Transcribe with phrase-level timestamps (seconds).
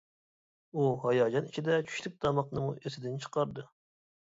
[0.79, 3.71] ئۇ ھاياجان ئىچىدە چۈشلۈك تاماقنىمۇ ئېسىدىن چىقاردى.